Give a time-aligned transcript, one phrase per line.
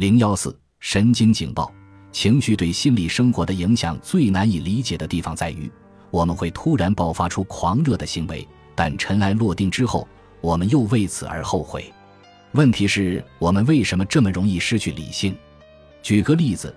[0.00, 1.70] 零幺四神经警报，
[2.10, 5.70] 情绪对心理生活的影响最难以理解的地方在于，
[6.10, 10.08] 我们会突然爆发出狂热的行为，但尘埃落定之后，
[10.40, 11.92] 我们又为此而后悔。
[12.52, 15.36] 问题是我们为什么这么容易失去理性？
[16.02, 16.74] 举个例子，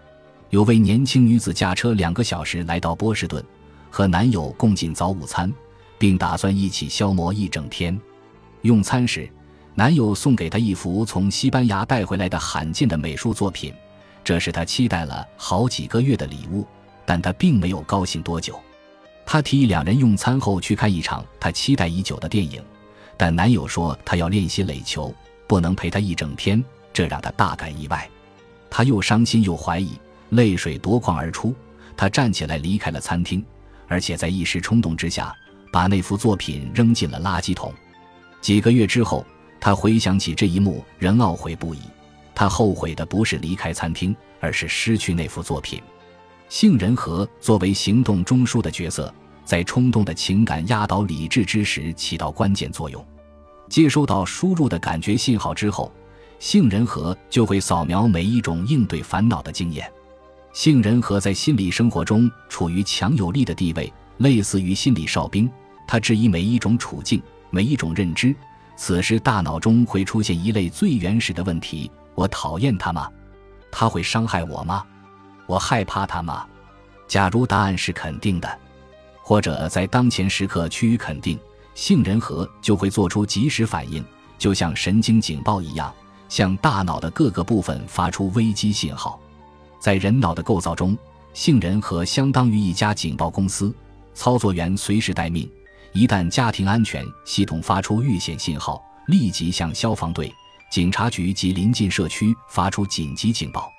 [0.49, 3.41] 有位年轻女子驾车两个小时来到波士顿，
[3.89, 5.49] 和男友共进早午餐，
[5.97, 7.97] 并打算一起消磨一整天。
[8.63, 9.29] 用餐时，
[9.75, 13.73] 男友送给她一幅从西班牙带回来的罕见的美术作品，
[14.23, 16.65] 这是她期待了好几个月的礼物，
[17.05, 18.59] 但她并没有高兴多久。
[19.25, 22.63] 她提议两人用餐后去看一场她期待已久的电影，
[23.17, 25.11] 但男友说他要练习垒球，
[25.47, 26.63] 不能陪她一整天，
[26.93, 28.07] 这让她大感意外。
[28.69, 29.93] 她又伤心又怀疑，
[30.29, 31.55] 泪水夺眶而出。
[31.97, 33.43] 她站起来离开了餐厅，
[33.87, 35.35] 而且在一时冲动之下，
[35.71, 37.73] 把那幅作品扔进了垃圾桶。
[38.39, 39.25] 几个月之后。
[39.63, 41.79] 他回想起这一幕，仍懊悔不已。
[42.35, 45.81] 他后悔的不是离开餐厅，而是失去那幅作品。
[46.49, 49.15] 杏仁核作为行动中枢的角色，
[49.45, 53.01] 在冲动的情感压倒理智之时起到关键作用。
[53.69, 55.89] 接收到输入的感觉信号之后，
[56.39, 59.89] 杏仁核就会扫描每一种应对烦恼的经验。
[60.51, 65.49] 杏仁核在心理生活中处于强有力的地位，类似于心理哨兵。
[65.87, 68.35] 它质疑每一种处境，每一种认知。
[68.75, 73.09] 此时，大脑中会出现一类最原始的问题：我讨厌他吗？
[73.71, 74.83] 他会伤害我吗？
[75.45, 76.45] 我害怕他吗？
[77.07, 78.59] 假如答案是肯定的，
[79.21, 81.39] 或者在当前时刻趋于肯定，
[81.75, 84.03] 杏仁核就会做出及时反应，
[84.37, 85.93] 就像神经警报一样，
[86.27, 89.19] 向大脑的各个部分发出危机信号。
[89.79, 90.97] 在人脑的构造中，
[91.33, 93.73] 杏仁核相当于一家警报公司，
[94.13, 95.49] 操作员随时待命。
[95.93, 100.33] 一旦家庭安全系统发出遇险信号，立即向消防队、
[100.71, 103.71] 警察局及临近社区发出紧急警报。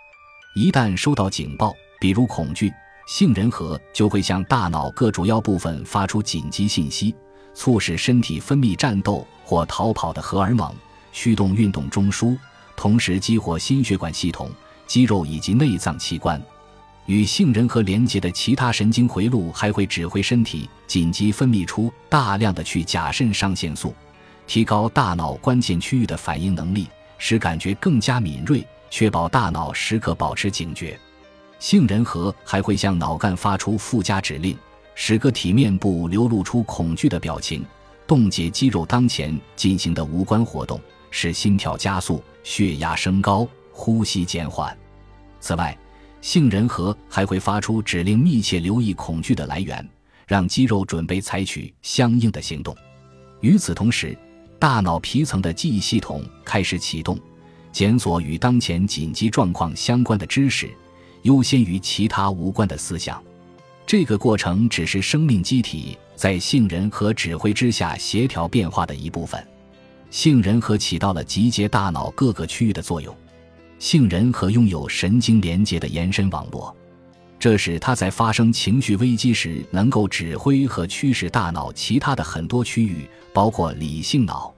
[0.55, 2.73] 一旦收到警报，比如恐惧，
[3.09, 7.13] 杏仁核就会向大脑各主要部分发出紧急信息，
[7.53, 10.73] 促使身体分泌战斗或逃跑的荷尔蒙，
[11.13, 12.39] 驱动运动中枢，
[12.77, 14.49] 同时激活心血管系统、
[14.87, 16.41] 肌肉以及内脏器官。
[17.07, 23.95] 与杏仁核连接的其他神经回路还会指挥身体紧急分泌出大量的去甲肾上腺素，
[24.47, 26.89] 提高大脑关键区域的反应能力，
[27.19, 30.99] 使感觉更加敏锐，确保大脑时刻保持警觉。
[31.59, 34.57] 杏仁核还会向脑干发出附加指令，
[34.95, 37.65] 使个体面部流露出恐惧的表情，
[38.07, 44.75] 冻结肌肉当前进行的无关活动，使心跳加速、血压升高、呼吸减缓。
[45.41, 45.77] 此外，
[46.25, 49.87] 杏仁核还会发出指令，密切留意恐惧的来源，
[50.27, 52.75] 让肌肉准备采取相应的行动。
[53.41, 54.17] 与此同时，
[54.59, 57.19] 大脑皮层的记忆系统开始启动，
[57.71, 60.75] 检索与当前紧急状况相关的知识，
[61.25, 63.23] 优先于其他无关的思想。
[63.87, 69.47] 这个过程只是生命机体在杏仁核指挥之下协调变化的一部分。
[70.09, 73.15] 杏仁核起到了集结大脑各个区域的作用。
[73.85, 76.75] 杏仁核拥有神经连接的延伸网络，
[77.39, 84.54] 这使它在发生情绪危机时能够指挥和驱使大脑其他的很多区域，包括理性脑、